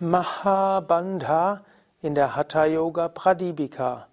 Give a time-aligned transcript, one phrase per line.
[0.00, 1.60] Mahabandha
[2.02, 4.08] in der Hatha Yoga Pradipika.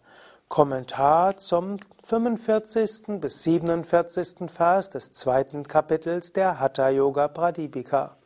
[0.47, 3.19] Kommentar zum 45.
[3.19, 4.47] bis 47.
[4.47, 8.17] Vers des zweiten Kapitels der Hatha Yoga Pradipika.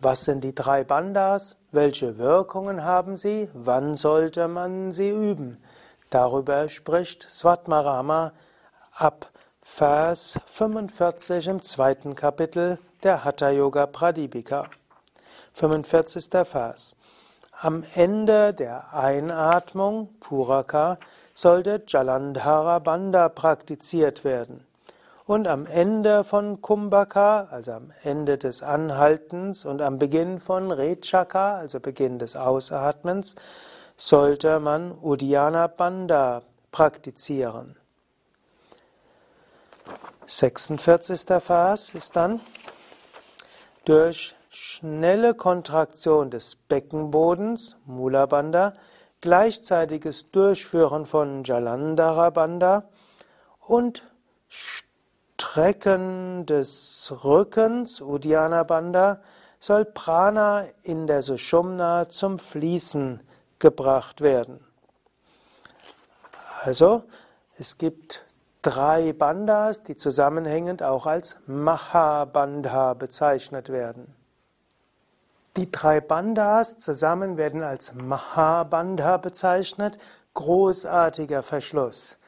[0.00, 1.58] Was sind die drei Bandhas?
[1.72, 3.50] Welche Wirkungen haben sie?
[3.52, 5.62] Wann sollte man sie üben?
[6.08, 8.32] Darüber spricht Svatmarama
[8.92, 9.30] ab
[9.60, 14.70] Vers 45 im zweiten Kapitel der Hatha Yoga Pradipika.
[15.56, 16.44] 45.
[16.44, 16.96] Vers.
[17.50, 20.98] Am Ende der Einatmung, Puraka,
[21.32, 24.66] sollte Jalandhara Bandha praktiziert werden.
[25.24, 31.56] Und am Ende von Kumbhaka, also am Ende des Anhaltens und am Beginn von Rechaka,
[31.56, 33.34] also Beginn des Ausatmens,
[33.96, 37.76] sollte man Uddiyana Bandha praktizieren.
[40.26, 41.22] 46.
[41.40, 42.40] Vers ist dann
[43.86, 48.72] durch schnelle Kontraktion des Beckenbodens, Mula Bandha,
[49.20, 52.88] gleichzeitiges Durchführen von Jalandhara Bandha
[53.60, 54.02] und
[54.48, 59.20] Strecken des Rückens, Uddiyana Bandha,
[59.60, 63.22] soll Prana in der Sushumna zum Fließen
[63.58, 64.64] gebracht werden.
[66.62, 67.04] Also,
[67.58, 68.24] es gibt
[68.62, 74.15] drei Bandhas, die zusammenhängend auch als Mahabandha bezeichnet werden.
[75.56, 79.96] Die drei Bandhas zusammen werden als Mahabandha bezeichnet,
[80.34, 82.18] großartiger Verschluss.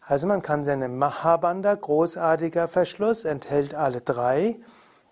[0.00, 4.56] Also man kann seine Mahabandha, großartiger Verschluss, enthält alle drei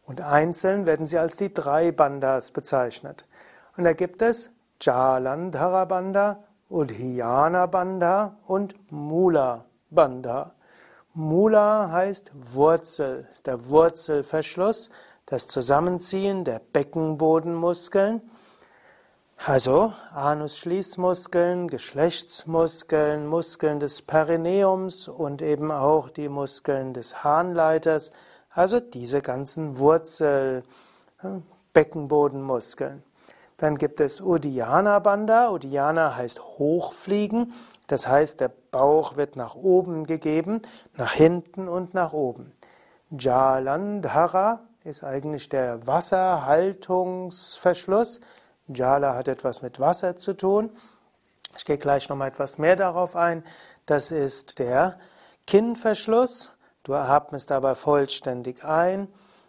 [0.07, 3.27] und einzeln werden sie als die drei Bandhas bezeichnet.
[3.77, 4.49] Und da gibt es
[4.81, 10.53] Jalandhara Bandha, Udhiyana Bandha und Mula Bandha.
[11.13, 14.89] Mula heißt Wurzel, ist der Wurzelverschluss
[15.27, 18.23] das Zusammenziehen der Beckenbodenmuskeln,
[19.45, 28.13] also Anusschließmuskeln, Geschlechtsmuskeln, Muskeln des Perineums und eben auch die Muskeln des Harnleiters,
[28.51, 30.63] also diese ganzen Wurzel
[31.75, 33.03] Beckenbodenmuskeln.
[33.59, 35.51] Dann gibt es Uddiyana Bandha.
[35.51, 37.53] Uddiyana heißt hochfliegen.
[37.87, 40.63] Das heißt, der Bauch wird nach oben gegeben,
[40.95, 42.53] nach hinten und nach oben.
[43.11, 48.21] Jalandhara ist eigentlich der Wasserhaltungsverschluss.
[48.69, 50.71] Jala hat etwas mit Wasser zu tun.
[51.59, 53.43] Ich gehe gleich noch mal etwas mehr darauf ein.
[53.87, 55.01] Das ist der
[55.47, 56.53] Kinnverschluss.
[56.85, 59.09] Du atmest aber vollständig ein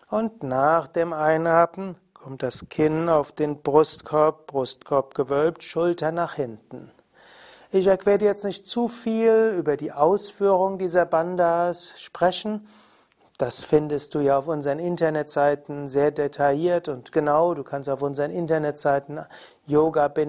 [0.10, 6.92] und nach dem Einatmen kommt das Kinn auf den Brustkorb, Brustkorb gewölbt, Schulter nach hinten.
[7.70, 12.68] Ich werde jetzt nicht zu viel über die Ausführung dieser Bandas sprechen.
[13.38, 17.54] Das findest du ja auf unseren Internetseiten sehr detailliert und genau.
[17.54, 19.20] Du kannst auf unseren Internetseiten
[19.68, 20.26] yoga-vidya.de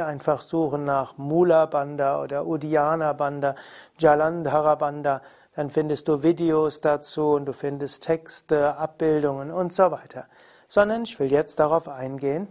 [0.00, 3.54] einfach suchen nach Mula Bandha oder Uddiyana Bandha,
[3.98, 5.20] Jalandhara Bandha.
[5.54, 10.28] Dann findest du Videos dazu und du findest Texte, Abbildungen und so weiter.
[10.68, 12.48] Sondern ich will jetzt darauf eingehen,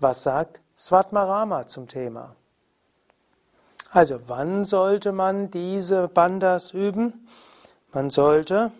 [0.00, 2.36] was sagt Svatmarama zum Thema.
[3.90, 7.26] Also, wann sollte man diese Bandas üben?
[7.92, 8.70] Man sollte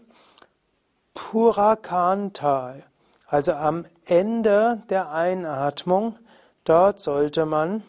[1.15, 2.75] Purakanta,
[3.27, 6.17] also am Ende der Einatmung,
[6.65, 7.83] dort sollte man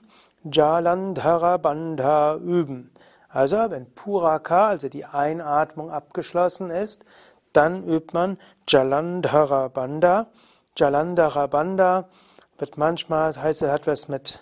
[0.44, 2.92] Jalandhara Bandha üben.
[3.28, 7.04] Also wenn Puraka, also die Einatmung abgeschlossen ist,
[7.52, 10.28] dann übt man Jalandhara Bandha.
[10.78, 12.08] Jalandhara Bandha
[12.58, 14.40] wird manchmal, heißt, es hat was mit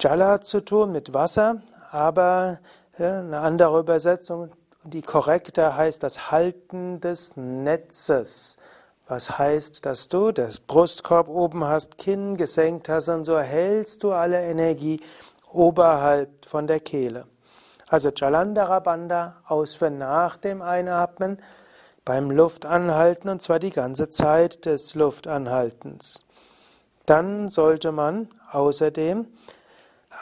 [0.00, 2.60] Jala zu tun, mit Wasser, aber
[2.98, 4.52] eine andere Übersetzung,
[4.84, 8.58] die korrekte heißt das Halten des Netzes.
[9.06, 14.12] Was heißt, dass du das Brustkorb oben hast, Kinn gesenkt hast und so hältst du
[14.12, 15.00] alle Energie
[15.50, 17.26] oberhalb von der Kehle.
[17.86, 21.38] Also Jalandhara Bandha ausführen nach dem Einatmen
[22.04, 26.24] beim Luftanhalten und zwar die ganze Zeit des Luftanhaltens.
[27.06, 29.26] Dann sollte man außerdem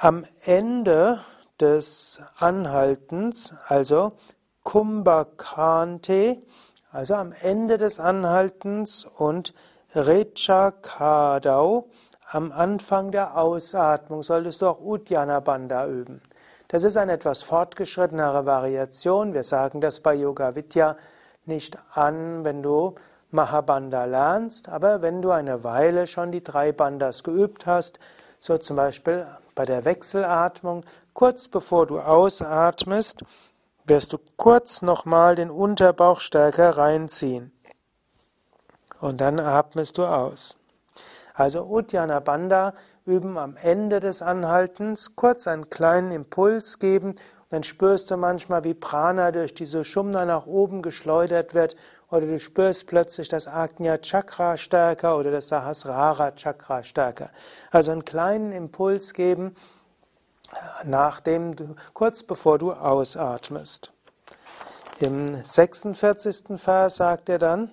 [0.00, 1.20] am Ende
[1.60, 4.12] des Anhaltens, also
[4.62, 6.42] Kumbhakante,
[6.90, 9.54] also am Ende des Anhaltens und
[9.94, 11.88] Rechakadau,
[12.30, 16.22] am Anfang der Ausatmung solltest du auch Uddiyana Bandha üben.
[16.68, 19.34] Das ist eine etwas fortgeschrittenere Variation.
[19.34, 20.96] Wir sagen das bei Yoga Vidya
[21.44, 22.94] nicht an, wenn du
[23.30, 27.98] Mahabandha lernst, aber wenn du eine Weile schon die drei Bandhas geübt hast,
[28.40, 33.22] so zum Beispiel bei der Wechselatmung, kurz bevor du ausatmest,
[33.84, 37.52] wirst du kurz nochmal den Unterbauch stärker reinziehen.
[39.00, 40.58] Und dann atmest du aus.
[41.34, 42.74] Also Uddiyana Bandha
[43.04, 47.18] üben am Ende des Anhaltens kurz einen kleinen Impuls geben und
[47.50, 51.76] dann spürst du manchmal, wie Prana durch diese Shumna nach oben geschleudert wird
[52.10, 57.30] oder du spürst plötzlich das Agnya Chakra stärker oder das Sahasrara Chakra stärker.
[57.70, 59.54] Also einen kleinen Impuls geben,
[60.84, 63.92] nachdem du, kurz bevor du ausatmest.
[65.00, 66.58] Im 46.
[66.60, 67.70] Vers sagt er dann,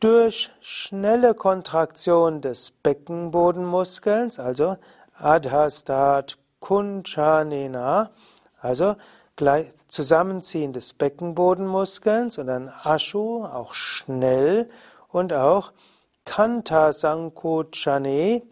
[0.00, 4.76] durch schnelle Kontraktion des Beckenbodenmuskels, also
[5.14, 8.10] Adhastat Kunchanena,
[8.60, 8.96] also
[9.88, 14.68] Zusammenziehen des Beckenbodenmuskels und dann Ashu, auch schnell,
[15.08, 15.72] und auch
[16.24, 18.42] Kanta Sankochane,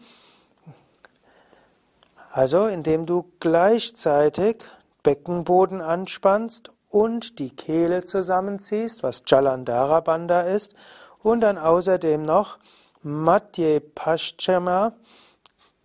[2.37, 4.57] also indem du gleichzeitig
[5.01, 10.75] Beckenboden anspannst und die Kehle zusammenziehst, was Jalandhara Bandha ist,
[11.23, 12.59] und dann außerdem noch
[13.01, 14.93] Madhye Paschema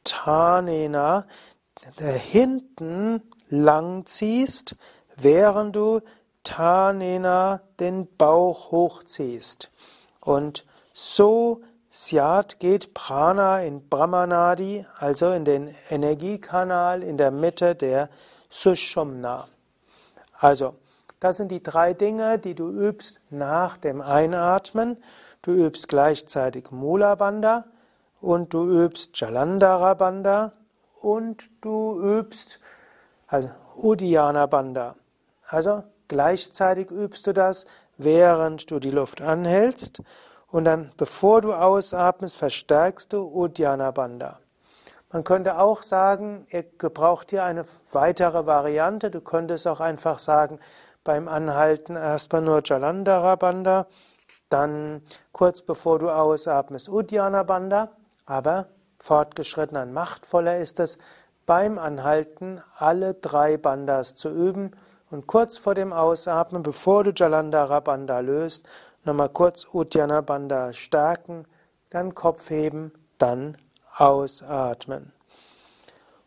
[0.05, 1.25] Tanena,
[1.99, 4.77] der hinten lang ziehst,
[5.17, 6.03] während du
[6.45, 9.71] Tanena den Bauch hochziehst.
[10.21, 11.63] Und so
[11.95, 18.09] Syat geht Prana in Brahmanadi, also in den Energiekanal in der Mitte der
[18.49, 19.47] Sushumna.
[20.41, 20.77] Also,
[21.21, 25.05] das sind die drei Dinge, die du übst nach dem Einatmen.
[25.43, 27.67] Du übst gleichzeitig Mula Bandha
[28.23, 30.53] und du übst Jalandhara Bandha
[31.03, 32.59] und du übst
[33.27, 34.97] also Uddiyana Bandha.
[35.47, 37.67] Also gleichzeitig übst du das,
[37.99, 40.01] während du die Luft anhältst
[40.53, 44.39] und dann, bevor du ausatmest, verstärkst du Uddiyana Bandha.
[45.11, 49.11] Man könnte auch sagen, ihr gebraucht hier eine weitere Variante.
[49.11, 50.61] Du könntest auch einfach sagen,
[51.05, 53.87] beim Anhalten erstmal nur Jalandhara Bandha
[54.53, 55.01] dann
[55.33, 57.89] kurz bevor du ausatmest Uddiyana Bandha,
[58.27, 58.67] aber
[58.99, 60.99] fortgeschrittener und machtvoller ist es,
[61.47, 64.73] beim Anhalten alle drei Bandhas zu üben
[65.11, 68.67] und kurz vor dem Ausatmen, bevor du Jalandhara Bandha löst,
[69.05, 71.47] nochmal kurz Uddiyana Bandha stärken,
[71.91, 73.59] dann Kopf heben, dann
[73.95, 75.13] ausatmen.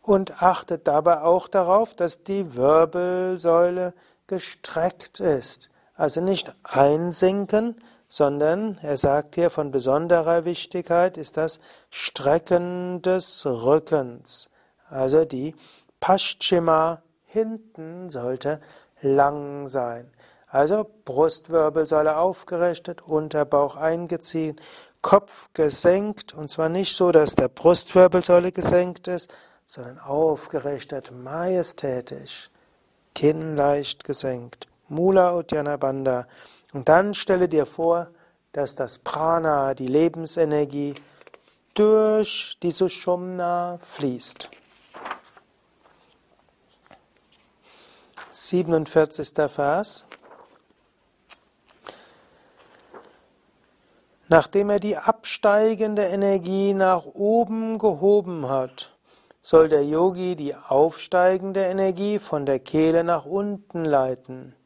[0.02, 3.92] Und achte dabei auch darauf, dass die Wirbelsäule
[4.26, 5.68] gestreckt ist.
[5.94, 7.76] Also nicht einsinken,
[8.08, 11.58] sondern er sagt hier von besonderer Wichtigkeit ist das
[11.90, 14.48] Strecken des Rückens.
[14.88, 15.54] Also die
[15.98, 18.60] Paschima hinten sollte
[19.00, 20.10] lang sein.
[20.46, 24.56] Also Brustwirbelsäule aufgerichtet, Unterbauch eingezogen,
[25.02, 29.32] Kopf gesenkt und zwar nicht so, dass der Brustwirbelsäule gesenkt ist,
[29.66, 32.50] sondern aufgerichtet, majestätisch,
[33.14, 34.68] Kinn leicht gesenkt.
[34.88, 36.26] Mula Uddiyana Bandha
[36.72, 38.08] und dann stelle dir vor,
[38.52, 40.94] dass das Prana, die Lebensenergie,
[41.74, 44.50] durch diese Shumna fließt.
[48.30, 49.32] 47.
[49.48, 50.06] Vers.
[54.28, 58.92] Nachdem er die absteigende Energie nach oben gehoben hat,
[59.40, 64.56] soll der Yogi die aufsteigende Energie von der Kehle nach unten leiten.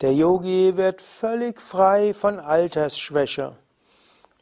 [0.00, 3.56] Der Yogi wird völlig frei von Altersschwäche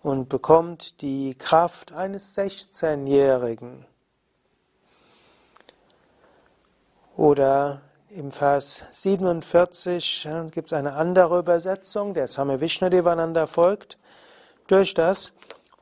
[0.02, 3.86] und bekommt die Kraft eines 16-Jährigen.
[7.16, 13.96] Oder im Vers 47 gibt es eine andere Übersetzung, der Same Vishnudevananda folgt.
[14.66, 15.32] Durch das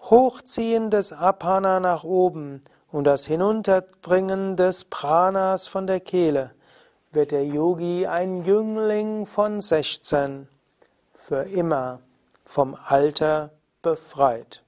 [0.03, 2.62] Hochziehen des Apana nach oben
[2.93, 6.53] und das Hinunterbringen des Pranas von der Kehle
[7.11, 10.49] wird der Yogi ein Jüngling von 16,
[11.14, 12.00] für immer
[12.45, 13.50] vom Alter
[13.83, 14.62] befreit.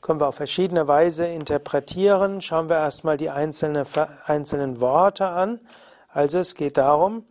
[0.00, 2.40] Können wir auf verschiedene Weise interpretieren.
[2.40, 3.86] Schauen wir erstmal die einzelnen,
[4.24, 5.60] einzelnen Worte an.
[6.08, 7.26] Also es geht darum,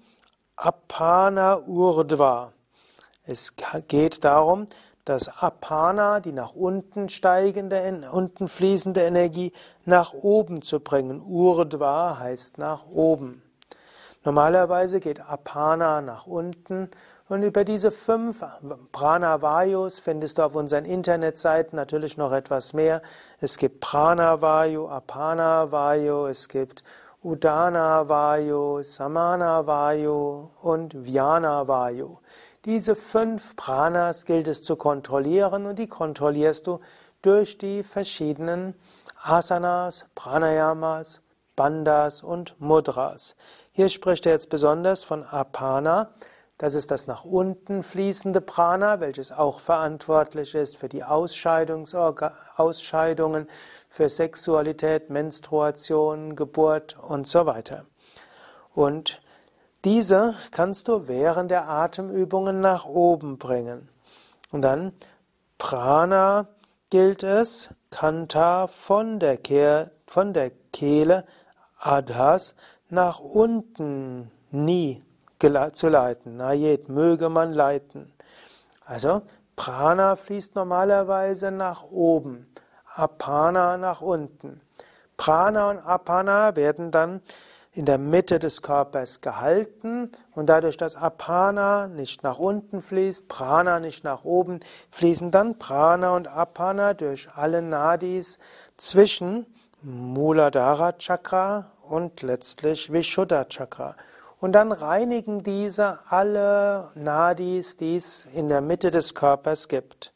[0.55, 2.53] Apana Urdva.
[3.31, 3.53] Es
[3.87, 4.65] geht darum,
[5.05, 9.53] das Apana, die nach unten steigende, unten fließende Energie,
[9.85, 11.21] nach oben zu bringen.
[11.21, 13.43] Urdhva heißt nach oben.
[14.23, 16.89] Normalerweise geht Apana nach unten
[17.27, 18.43] und über diese fünf
[18.91, 23.03] Pranavayus findest du auf unseren Internetseiten natürlich noch etwas mehr.
[23.39, 26.83] Es gibt Pranavayu, Apanavayu, es gibt
[27.21, 32.17] Udanavayu, Samanavayu und Vyanavayu.
[32.65, 36.79] Diese fünf Pranas gilt es zu kontrollieren und die kontrollierst du
[37.21, 38.75] durch die verschiedenen
[39.21, 41.21] Asanas, Pranayamas,
[41.55, 43.35] Bandhas und Mudras.
[43.71, 46.13] Hier spricht er jetzt besonders von Apana,
[46.59, 51.87] Das ist das nach unten fließende Prana, welches auch verantwortlich ist für die Ausscheidungen,
[53.87, 57.85] für Sexualität, Menstruation, Geburt und so weiter.
[58.75, 59.21] Und
[59.85, 63.89] diese kannst du während der Atemübungen nach oben bringen.
[64.51, 64.93] Und dann
[65.57, 66.47] Prana
[66.89, 71.25] gilt es, Kanta von der, Kehr, von der Kehle,
[71.77, 72.55] Adhas,
[72.89, 75.03] nach unten nie
[75.73, 76.37] zu leiten.
[76.37, 78.11] Nayet möge man leiten.
[78.85, 79.21] Also
[79.55, 82.47] Prana fließt normalerweise nach oben,
[82.85, 84.61] Apana nach unten.
[85.15, 87.21] Prana und Apana werden dann
[87.71, 93.79] in der Mitte des Körpers gehalten und dadurch, dass Apana nicht nach unten fließt, Prana
[93.79, 94.59] nicht nach oben,
[94.89, 98.39] fließen dann Prana und Apana durch alle Nadis
[98.77, 99.45] zwischen
[99.81, 103.95] Muladhara Chakra und letztlich Vishuddha Chakra.
[104.39, 110.13] Und dann reinigen diese alle Nadis, die es in der Mitte des Körpers gibt.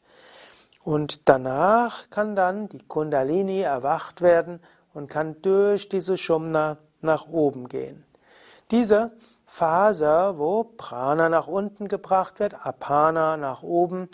[0.82, 4.60] Und danach kann dann die Kundalini erwacht werden
[4.92, 8.04] und kann durch diese Shumna nach oben gehen.
[8.70, 9.12] Diese
[9.44, 14.08] Phase, wo Prana nach unten gebracht wird, Apana nach oben,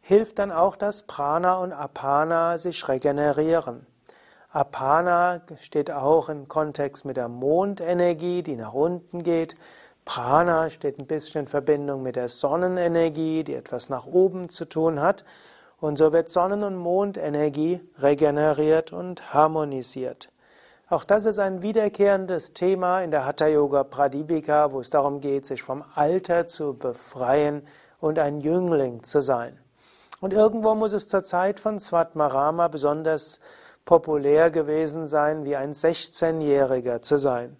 [0.00, 3.86] hilft dann auch, dass Prana und Apana sich regenerieren.
[4.50, 9.56] Apana steht auch im Kontext mit der Mondenergie, die nach unten geht.
[10.06, 15.02] Prana steht ein bisschen in Verbindung mit der Sonnenenergie, die etwas nach oben zu tun
[15.02, 15.26] hat.
[15.80, 20.30] Und so wird Sonnen- und Mondenergie regeneriert und harmonisiert.
[20.90, 25.44] Auch das ist ein wiederkehrendes Thema in der Hatha Yoga Pradipika, wo es darum geht,
[25.44, 27.66] sich vom Alter zu befreien
[28.00, 29.58] und ein Jüngling zu sein.
[30.22, 33.38] Und irgendwo muss es zur Zeit von Svatmarama besonders
[33.84, 37.58] populär gewesen sein, wie ein 16-Jähriger zu sein.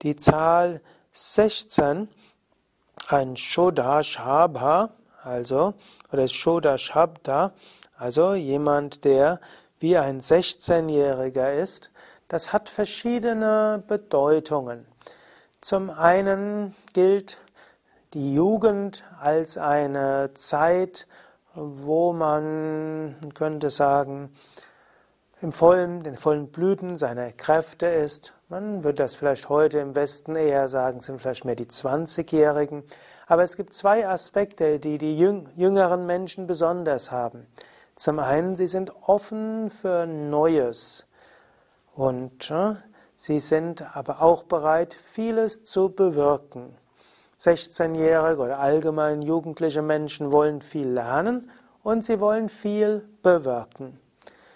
[0.00, 0.80] Die Zahl
[1.12, 2.08] 16,
[3.06, 4.88] ein Shodashabha,
[5.22, 5.74] also,
[6.10, 7.52] oder Shodashabda,
[7.98, 9.40] also jemand, der
[9.78, 11.90] wie ein 16-Jähriger ist,
[12.32, 14.86] das hat verschiedene Bedeutungen.
[15.60, 17.36] Zum einen gilt
[18.14, 21.06] die Jugend als eine Zeit,
[21.54, 24.32] wo man, könnte sagen,
[25.42, 28.32] im vollen, den vollen Blüten seiner Kräfte ist.
[28.48, 32.82] Man würde das vielleicht heute im Westen eher sagen, sind vielleicht mehr die 20-Jährigen.
[33.26, 37.46] Aber es gibt zwei Aspekte, die die jüngeren Menschen besonders haben.
[37.94, 41.06] Zum einen, sie sind offen für Neues
[41.94, 42.74] und äh,
[43.16, 46.76] sie sind aber auch bereit, vieles zu bewirken.
[47.38, 51.50] 16-Jährige oder allgemein jugendliche Menschen wollen viel lernen
[51.82, 53.98] und sie wollen viel bewirken.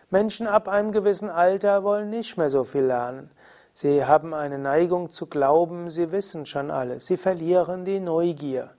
[0.09, 3.31] Menschen ab einem gewissen Alter wollen nicht mehr so viel lernen.
[3.75, 7.07] Sie haben eine Neigung zu glauben, sie wissen schon alles.
[7.07, 8.71] Sie verlieren die Neugier.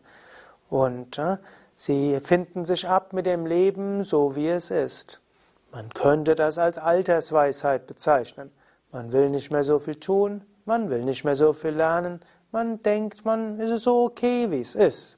[0.70, 1.38] Und äh,
[1.76, 5.22] sie finden sich ab mit dem Leben so, wie es ist.
[5.72, 8.52] Man könnte das als Altersweisheit bezeichnen.
[8.92, 12.22] Man will nicht mehr so viel tun, man will nicht mehr so viel lernen,
[12.52, 15.18] man denkt, man ist so okay, wie es ist.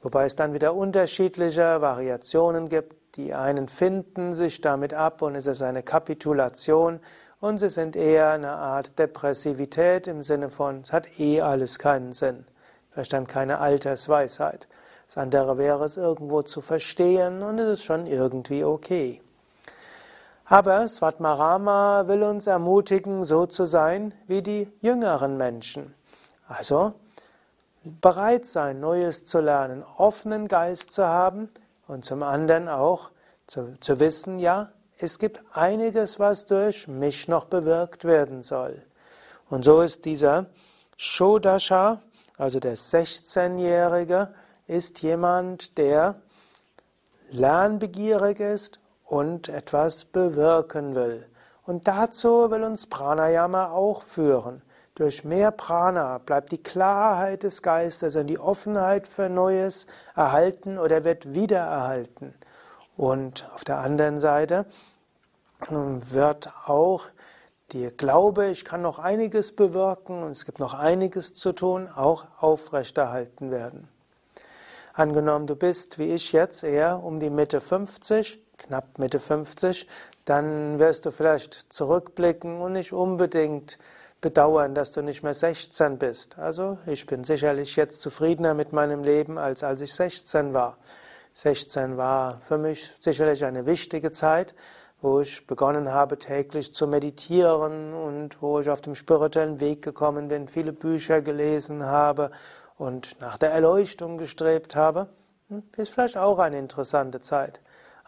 [0.00, 3.16] Wobei es dann wieder unterschiedliche Variationen gibt.
[3.16, 7.00] Die einen finden sich damit ab und es ist eine Kapitulation
[7.40, 12.12] und sie sind eher eine Art Depressivität im Sinne von, es hat eh alles keinen
[12.12, 12.46] Sinn.
[12.90, 14.66] Vielleicht dann keine Altersweisheit.
[15.06, 19.20] Das andere wäre es irgendwo zu verstehen und es ist schon irgendwie okay.
[20.44, 25.94] Aber Svatmarama will uns ermutigen, so zu sein wie die jüngeren Menschen.
[26.46, 26.94] Also
[27.84, 31.48] bereit sein, Neues zu lernen, offenen Geist zu haben
[31.86, 33.10] und zum anderen auch
[33.46, 38.82] zu, zu wissen, ja, es gibt einiges, was durch mich noch bewirkt werden soll.
[39.50, 40.46] Und so ist dieser
[40.96, 42.00] Shodasha,
[42.38, 44.32] also der 16-Jährige,
[44.66, 46.20] ist jemand, der
[47.30, 48.78] lernbegierig ist
[49.12, 51.26] und etwas bewirken will.
[51.66, 54.62] Und dazu will uns Pranayama auch führen.
[54.94, 61.04] Durch mehr Prana bleibt die Klarheit des Geistes und die Offenheit für Neues erhalten oder
[61.04, 62.32] wird wiedererhalten.
[62.96, 64.64] Und auf der anderen Seite
[65.68, 67.04] wird auch
[67.74, 72.24] der Glaube, ich kann noch einiges bewirken und es gibt noch einiges zu tun, auch
[72.38, 73.88] aufrechterhalten werden.
[74.94, 79.86] Angenommen, du bist wie ich jetzt eher um die Mitte 50, knapp Mitte 50,
[80.24, 83.78] dann wirst du vielleicht zurückblicken und nicht unbedingt
[84.20, 86.38] bedauern, dass du nicht mehr 16 bist.
[86.38, 90.78] Also ich bin sicherlich jetzt zufriedener mit meinem Leben, als als ich 16 war.
[91.34, 94.54] 16 war für mich sicherlich eine wichtige Zeit,
[95.00, 100.28] wo ich begonnen habe, täglich zu meditieren und wo ich auf dem spirituellen Weg gekommen
[100.28, 102.30] bin, viele Bücher gelesen habe
[102.78, 105.08] und nach der Erleuchtung gestrebt habe,
[105.48, 107.60] hm, ist vielleicht auch eine interessante Zeit.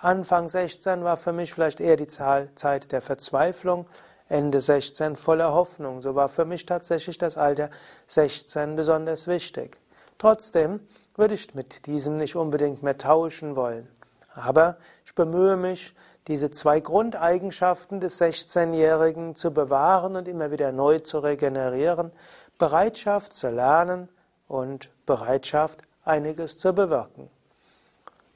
[0.04, 3.86] Anfang 16 war für mich vielleicht eher die Zeit der Verzweiflung,
[4.28, 6.02] Ende 16 voller Hoffnung.
[6.02, 7.70] So war für mich tatsächlich das Alter
[8.06, 9.80] 16 besonders wichtig.
[10.18, 10.80] Trotzdem
[11.16, 13.88] würde ich mit diesem nicht unbedingt mehr tauschen wollen.
[14.34, 15.94] Aber ich bemühe mich,
[16.26, 22.12] diese zwei Grundeigenschaften des 16-Jährigen zu bewahren und immer wieder neu zu regenerieren.
[22.58, 24.10] Bereitschaft zu lernen
[24.48, 27.30] und Bereitschaft, einiges zu bewirken.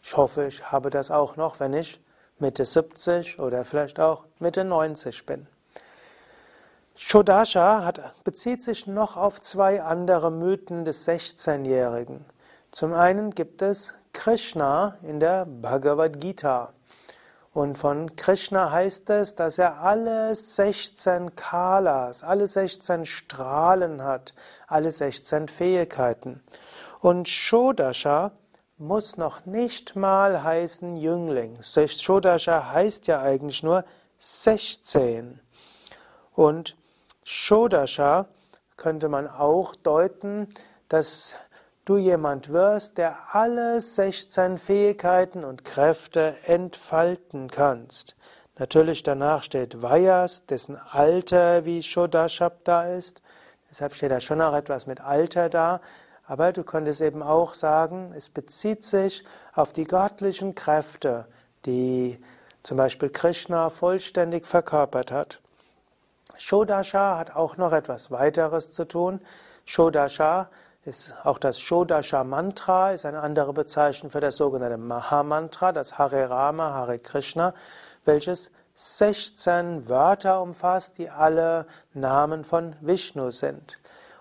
[0.03, 2.01] Ich hoffe, ich habe das auch noch, wenn ich
[2.39, 5.47] Mitte 70 oder vielleicht auch Mitte 90 bin.
[6.95, 12.25] Shodasha hat, bezieht sich noch auf zwei andere Mythen des 16-Jährigen.
[12.73, 16.73] Zum einen gibt es Krishna in der Bhagavad Gita.
[17.55, 24.35] Und von Krishna heißt es, dass er alle 16 Kalas, alle 16 Strahlen hat,
[24.67, 26.43] alle 16 Fähigkeiten.
[27.01, 28.33] Und Shodasha
[28.79, 31.59] muss noch nicht mal heißen Jüngling.
[31.63, 33.85] Shodasha heißt ja eigentlich nur
[34.19, 35.41] 16.
[36.33, 36.77] Und
[37.25, 38.27] Shodasha
[38.77, 40.55] könnte man auch deuten,
[40.89, 41.35] dass
[41.85, 48.15] du jemand wirst, der alle 16 Fähigkeiten und Kräfte entfalten kannst.
[48.59, 53.23] Natürlich danach steht Vayas, dessen Alter wie Shodashabda ist.
[53.71, 55.81] Deshalb steht da schon auch etwas mit Alter da.
[56.29, 61.27] Aber du könntest eben auch sagen, es bezieht sich auf die göttlichen Kräfte,
[61.65, 62.21] die
[62.63, 65.41] zum Beispiel Krishna vollständig verkörpert hat.
[66.37, 69.21] Shodasha hat auch noch etwas weiteres zu tun.
[69.65, 70.51] Shodasha
[70.85, 76.29] ist auch das Shodasha Mantra ist eine andere Bezeichnung für das sogenannte Mahamantra, das Hare
[76.29, 77.55] Rama, Hare Krishna,
[78.05, 83.79] welches 16 Wörter umfasst, die alle Namen von Vishnu sind.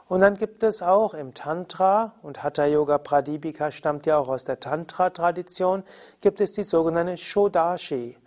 [0.08, 4.46] Und dann gibt es auch im Tantra, und Hatha Yoga Pradipika stammt ja auch aus
[4.46, 5.84] der Tantra-Tradition,
[6.22, 8.18] gibt es die sogenannte Shodashi.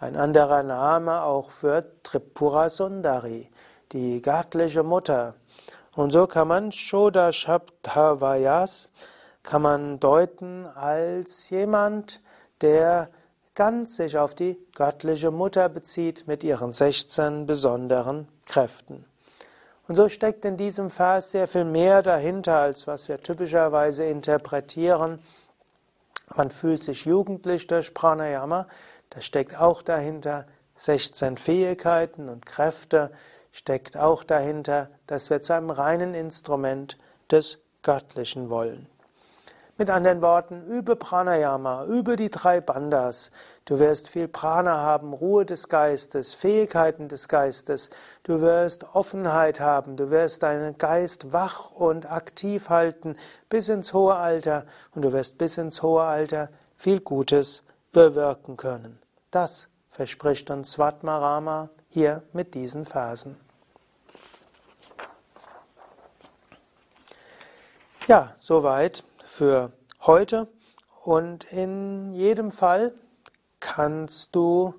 [0.00, 3.48] Ein anderer Name auch für Tripura Sundari,
[3.92, 5.36] die göttliche Mutter.
[5.94, 8.90] Und so kann man Shodashabdhavayas
[9.48, 12.20] kann man deuten als jemand,
[12.60, 13.08] der
[13.54, 19.06] ganz sich auf die göttliche Mutter bezieht mit ihren 16 besonderen Kräften.
[19.88, 25.18] Und so steckt in diesem Vers sehr viel mehr dahinter, als was wir typischerweise interpretieren.
[26.36, 28.68] Man fühlt sich jugendlich durch Pranayama.
[29.08, 33.10] Da steckt auch dahinter 16 Fähigkeiten und Kräfte,
[33.50, 36.98] steckt auch dahinter, dass wir zu einem reinen Instrument
[37.30, 38.86] des Göttlichen wollen.
[39.80, 43.30] Mit anderen Worten, übe Pranayama, übe die drei Bandas.
[43.64, 47.90] Du wirst viel Prana haben, Ruhe des Geistes, Fähigkeiten des Geistes.
[48.24, 53.16] Du wirst Offenheit haben, du wirst deinen Geist wach und aktiv halten
[53.48, 57.62] bis ins hohe Alter und du wirst bis ins hohe Alter viel Gutes
[57.92, 58.98] bewirken können.
[59.30, 63.36] Das verspricht uns Svatmarama hier mit diesen Versen.
[68.08, 69.04] Ja, soweit
[69.38, 69.70] für
[70.00, 70.48] heute.
[71.04, 72.92] Und in jedem Fall
[73.60, 74.74] kannst du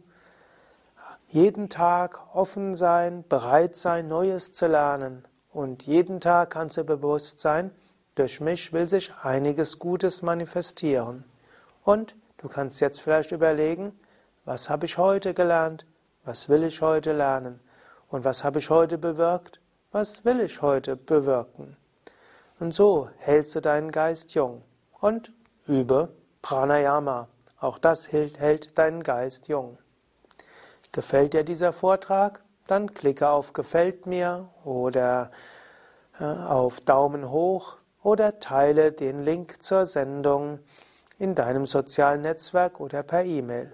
[1.29, 5.25] jeden Tag offen sein, bereit sein, Neues zu lernen.
[5.53, 7.71] Und jeden Tag kannst du bewusst sein,
[8.15, 11.23] durch mich will sich einiges Gutes manifestieren.
[11.85, 13.97] Und du kannst jetzt vielleicht überlegen,
[14.43, 15.85] was habe ich heute gelernt?
[16.25, 17.61] Was will ich heute lernen?
[18.09, 19.61] Und was habe ich heute bewirkt?
[19.93, 21.77] Was will ich heute bewirken?
[22.59, 24.63] Und so hältst du deinen Geist jung
[24.99, 25.31] und
[25.65, 26.09] übe
[26.41, 27.29] Pranayama.
[27.59, 29.77] Auch das hält, hält deinen Geist jung.
[30.91, 32.43] Gefällt dir dieser Vortrag?
[32.67, 35.31] Dann klicke auf Gefällt mir oder
[36.19, 40.59] äh, auf Daumen hoch oder teile den Link zur Sendung
[41.17, 43.73] in deinem sozialen Netzwerk oder per E-Mail.